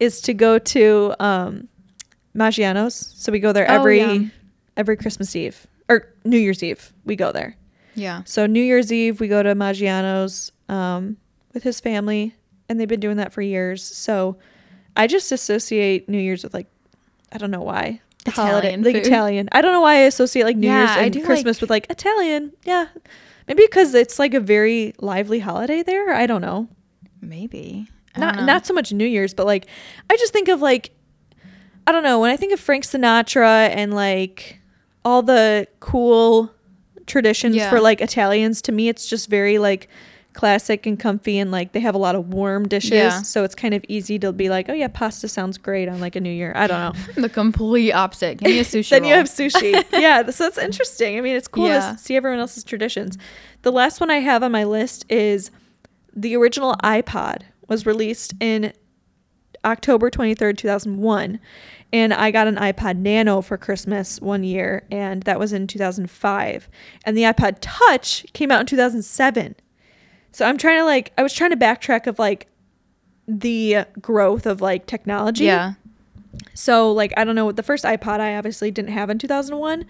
[0.00, 1.68] is to go to um
[2.34, 3.12] Maggiano's.
[3.14, 4.18] So we go there Oh, every yeah.
[4.76, 6.92] every Christmas Eve or New Year's Eve.
[7.04, 7.56] We go there.
[7.94, 8.22] Yeah.
[8.24, 11.16] So New Year's Eve we go to Maggiano's um
[11.52, 12.34] with his family
[12.68, 13.82] and they've been doing that for years.
[13.82, 14.36] So
[14.96, 16.66] I just associate New Year's with like
[17.32, 18.00] I don't know why.
[18.24, 19.06] The Italian like food.
[19.06, 19.48] Italian.
[19.52, 21.60] I don't know why I associate like New Yeah, Year's I and do Christmas like-
[21.60, 22.52] with like Italian.
[22.64, 22.86] Yeah.
[23.46, 26.14] Maybe because it's like a very lively holiday there.
[26.14, 26.68] I don't know.
[27.20, 27.88] Maybe.
[28.16, 28.44] I Not know.
[28.46, 29.66] not so much New Year's, but like
[30.08, 30.90] I just think of like
[31.86, 34.58] I don't know, when I think of Frank Sinatra and like
[35.04, 36.50] all the cool
[37.06, 37.70] traditions Yeah.
[37.70, 39.88] for like Italians, to me it's just very like
[40.32, 42.90] classic and comfy and like they have a lot of warm dishes.
[42.90, 43.22] Yeah.
[43.22, 46.16] So it's kind of easy to be like, Oh yeah, pasta sounds great on like
[46.16, 46.52] a new year.
[46.56, 47.02] I don't know.
[47.22, 48.38] the complete opposite.
[48.38, 48.88] Give me a sushi.
[48.90, 49.84] then you have sushi.
[49.92, 51.16] yeah, so that's interesting.
[51.16, 51.92] I mean, it's cool Yeah.
[51.92, 53.16] to see everyone else's traditions.
[53.62, 55.52] The last one I have on my list is
[56.16, 58.72] the original iPod was released in
[59.64, 61.40] October 23rd, 2001.
[61.92, 66.68] And I got an iPod Nano for Christmas one year, and that was in 2005.
[67.04, 69.54] And the iPod Touch came out in 2007.
[70.32, 72.48] So I'm trying to like, I was trying to backtrack of like
[73.28, 75.44] the growth of like technology.
[75.44, 75.74] Yeah.
[76.54, 79.84] So like I don't know what the first iPod I obviously didn't have in 2001,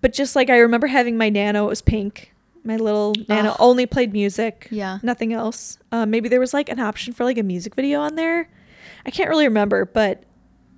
[0.00, 2.32] but just like I remember having my Nano, it was pink.
[2.62, 3.56] My little Nano Ugh.
[3.58, 4.68] only played music.
[4.70, 4.98] Yeah.
[5.02, 5.78] Nothing else.
[5.92, 8.48] Um, maybe there was like an option for like a music video on there.
[9.06, 10.24] I can't really remember, but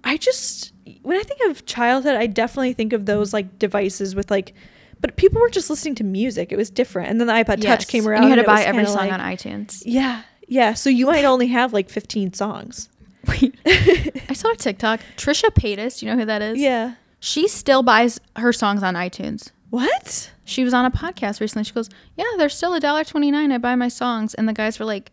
[0.04, 4.30] I just when I think of childhood, I definitely think of those like devices with
[4.30, 4.52] like
[5.00, 6.52] but people were just listening to music.
[6.52, 7.10] It was different.
[7.10, 7.80] And then the iPod Yes.
[7.80, 8.22] Touch came And around.
[8.24, 9.82] you had to buy every song like- on iTunes.
[9.84, 10.22] Yeah.
[10.48, 10.74] Yeah.
[10.74, 12.88] So you might only have like 15 songs.
[13.28, 13.54] Wait.
[13.66, 15.00] I saw a TikTok.
[15.16, 16.58] Trisha Paytas, you know who that is?
[16.58, 16.94] Yeah.
[17.20, 19.50] She still buys her songs on iTunes.
[19.70, 20.30] What?
[20.44, 21.64] She was on a podcast recently.
[21.64, 23.52] She goes, "Yeah, they're still a dollar twenty nine.
[23.52, 25.12] I buy my songs." And the guys were like,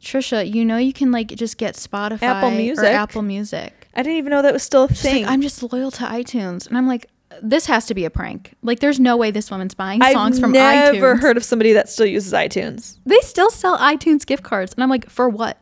[0.00, 2.84] "Trisha, you know you can like just get Spotify Apple or Music.
[2.84, 5.22] Apple Music." I didn't even know that was still a She's thing.
[5.24, 7.06] like, "I'm just loyal to iTunes," and I'm like,
[7.42, 8.54] "This has to be a prank.
[8.62, 10.58] Like, there's no way this woman's buying songs from iTunes.
[10.60, 12.96] I've never heard of somebody that still uses iTunes.
[13.04, 15.58] they still sell iTunes gift cards, and I'm like, "For what?"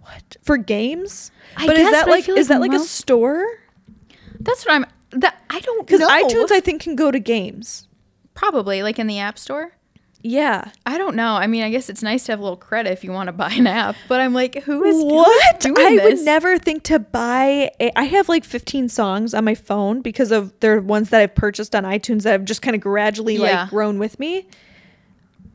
[0.00, 1.30] What for games?
[1.56, 3.44] I but is that but like feel is like that like a store?
[4.40, 4.86] That's what I'm.
[5.10, 5.82] That I don't know.
[5.82, 7.88] Because iTunes, I think, can go to games.
[8.34, 9.72] probably like in the App Store.
[10.22, 10.70] Yeah.
[10.84, 11.34] I don't know.
[11.34, 13.32] I mean, I guess it's nice to have a little credit if you want to
[13.32, 15.66] buy an app, but I'm like, who is who is What?
[15.66, 16.02] I this?
[16.18, 17.70] would never think to buy.
[17.80, 21.34] A, I have like 15 songs on my phone because of they're ones that I've
[21.34, 23.62] purchased on iTunes that have just kind of gradually Yeah.
[23.62, 24.48] like grown with me.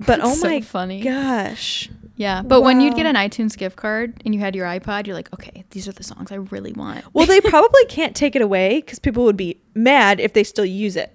[0.05, 1.01] But oh so my funny.
[1.01, 1.89] gosh.
[2.15, 5.15] Yeah, but when you'd get an iTunes gift card and you had your iPod, you're
[5.15, 7.03] like, okay, these are the songs I really want.
[7.13, 10.65] Well, they probably can't take it away because people would be mad if they still
[10.65, 11.11] use it.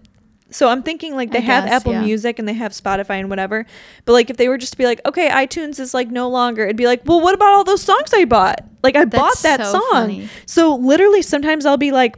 [0.51, 2.03] So I'm thinking like they I have guess, Apple yeah.
[2.03, 3.67] Music and they have Spotify and whatever.
[4.05, 6.65] But like if they were just to be like, okay, iTunes is like no longer,
[6.65, 8.65] it'd be like, well, what about all those songs I bought?
[8.83, 9.89] Like I bought that so song.
[9.91, 10.29] funny.
[10.47, 12.17] So literally sometimes I'll be like,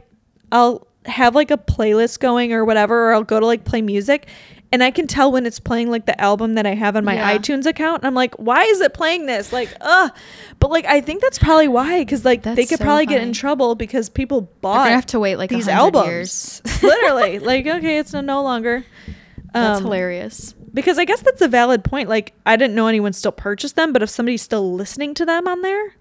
[0.51, 4.27] I'll have like a playlist going or whatever, or I'll go to like play music.
[4.73, 7.15] And I can tell when it's playing like the album that I have on my
[7.15, 7.37] Yeah.
[7.37, 7.97] iTunes account.
[8.03, 9.51] And I'm like, why is it playing this?
[9.51, 10.11] Like, ugh.
[10.59, 11.99] But like, I think that's probably why.
[11.99, 15.19] Because like they could so probably get in trouble because people bought gonna have to
[15.19, 16.61] wait like these albums.
[16.83, 18.85] Literally, like okay, it's no, longer.
[19.53, 20.55] That's Um, hilarious.
[20.73, 22.07] Because I guess that's a valid point.
[22.07, 25.45] Like I didn't know anyone still purchased them, but if somebody's still listening to them
[25.49, 25.95] on there,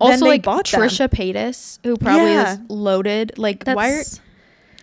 [0.00, 0.80] Also, they like bought them.
[0.82, 2.52] Trisha Paytas, who probably Yeah.
[2.52, 3.32] is loaded.
[3.36, 4.20] Like, why are that's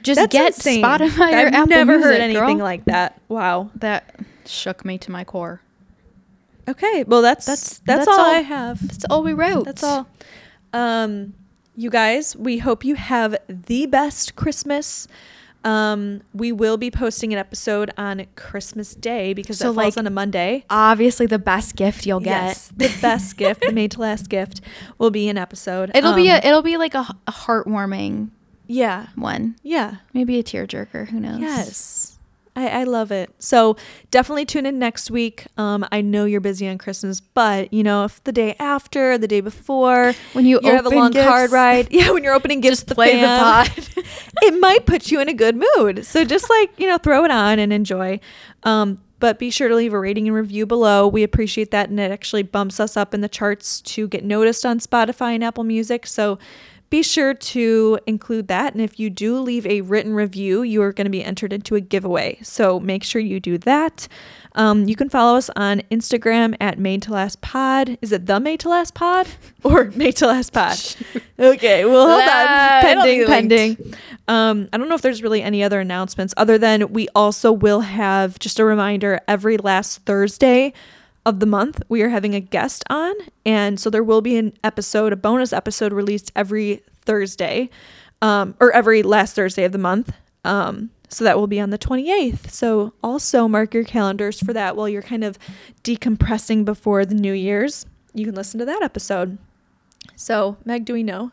[0.07, 0.83] just that's get insane.
[0.83, 2.65] Spotify I've Apple never Music, heard anything girl.
[2.65, 3.21] like that.
[3.29, 3.69] Wow.
[3.75, 4.19] that.
[4.45, 5.61] Shook me to my core.
[6.69, 8.33] Okay, well that's That's- that's, that's all, all.
[8.35, 8.85] I have.
[8.87, 9.65] That's all we wrote.
[9.65, 10.07] That's all.
[10.73, 11.33] Um,
[11.75, 15.07] you guys, we hope you have the best Christmas.
[15.63, 19.97] Um, we will be posting an episode on Christmas Day because So, it falls like,
[19.97, 20.63] on a Monday.
[20.69, 22.45] Obviously, the best gift you'll get.
[22.47, 24.61] Yes, the best gift, the made to last gift,
[24.97, 25.91] will be an episode.
[25.93, 28.29] It'll be a Um, it'll be like a, a heartwarming
[28.67, 29.55] yeah, one.
[29.63, 31.09] yeah, Maybe a tearjerker.
[31.09, 31.39] Who knows?
[31.39, 32.13] yes.
[32.55, 33.29] I, I love it.
[33.37, 33.77] So
[34.09, 35.45] definitely tune in next week.
[35.59, 39.27] Um, I know you're busy on Christmas, but you know if the day after, the
[39.27, 42.79] day before, When you you have a long gifts, ride, yeah, when you're opening gifts,
[42.79, 43.69] to the play the pod.
[44.41, 46.03] it might put you in a good mood.
[46.03, 48.19] So just like, you know, throw it on and enjoy.
[48.63, 51.07] Um, but be sure to leave a rating and review below.
[51.07, 51.89] We appreciate that.
[51.89, 55.43] And it actually bumps us up in the charts to get noticed on Spotify and
[55.43, 56.07] Apple Music.
[56.07, 56.37] So
[56.89, 58.73] be sure to include that.
[58.73, 61.75] And if you do leave a written review, you are going to be entered into
[61.75, 62.39] a giveaway.
[62.43, 64.07] So make sure you do that.
[64.55, 67.97] Um, you can follow us on Instagram at Made to Last Pod.
[68.01, 69.27] Is it the Made to Last Pod
[69.63, 70.77] or Made to Last Pod?
[71.39, 72.81] Okay, well, hold on.
[72.81, 73.93] Pending, pending.
[74.27, 77.81] Um, I don't know if there's really any other announcements other than we also will
[77.81, 80.73] have just a reminder every last Thursday
[81.27, 83.13] of the month we are having a guest on
[83.45, 87.69] and so there will be an episode a bonus episode released every thursday
[88.21, 90.11] um, or every last thursday of the month
[90.45, 94.75] um, so that will be on the 28th so also mark your calendars for that
[94.77, 95.37] while you're kind of
[95.83, 99.37] decompressing before the new year's you can listen to that episode
[100.15, 101.31] so meg do we know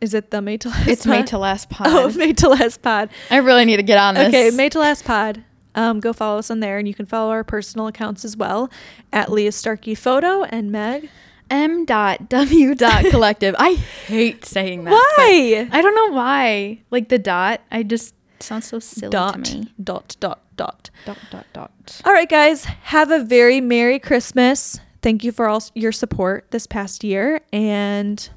[0.00, 1.10] is it the made to last It's pod?
[1.10, 1.86] made to last pod.
[1.90, 4.28] oh made to last pod I really need to get on this.
[4.28, 5.42] Okay, made to last pod.
[5.74, 8.70] Um, go follow us on there, and you can follow our personal accounts as well
[9.12, 11.08] at Leah Starkey Photo and Meg.
[11.50, 13.54] M dot W dot collective.
[13.58, 14.90] I hate saying that.
[14.90, 15.66] Why?
[15.72, 16.80] I don't know why.
[16.90, 19.72] Like the dot, I just sounds so silly Dot to me.
[19.82, 20.90] dot dot dot.
[21.06, 22.02] Dot dot dot.
[22.04, 24.78] All right, guys, have a very merry Christmas.
[25.00, 28.28] Thank you for all your support this past year, and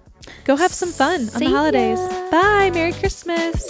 [0.45, 1.99] go have some fun on the holidays.
[1.99, 2.32] ya.
[2.32, 2.72] Bye.
[2.72, 3.68] Merry Christmas.